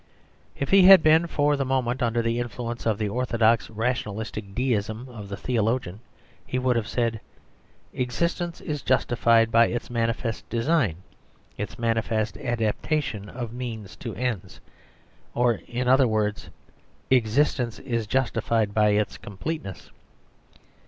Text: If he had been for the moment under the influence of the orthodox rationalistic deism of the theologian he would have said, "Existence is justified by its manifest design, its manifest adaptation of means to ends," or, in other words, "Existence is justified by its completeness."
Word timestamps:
If 0.55 0.69
he 0.71 0.81
had 0.85 1.03
been 1.03 1.27
for 1.27 1.55
the 1.55 1.63
moment 1.63 2.01
under 2.01 2.23
the 2.23 2.39
influence 2.39 2.87
of 2.87 2.97
the 2.97 3.07
orthodox 3.07 3.69
rationalistic 3.69 4.55
deism 4.55 5.07
of 5.09 5.29
the 5.29 5.37
theologian 5.37 5.99
he 6.43 6.57
would 6.57 6.75
have 6.75 6.87
said, 6.87 7.21
"Existence 7.93 8.61
is 8.61 8.81
justified 8.81 9.51
by 9.51 9.67
its 9.67 9.91
manifest 9.91 10.49
design, 10.49 11.03
its 11.55 11.77
manifest 11.77 12.35
adaptation 12.39 13.29
of 13.29 13.53
means 13.53 13.95
to 13.97 14.15
ends," 14.15 14.59
or, 15.35 15.59
in 15.67 15.87
other 15.87 16.07
words, 16.07 16.49
"Existence 17.11 17.77
is 17.77 18.07
justified 18.07 18.73
by 18.73 18.89
its 18.89 19.19
completeness." 19.19 19.91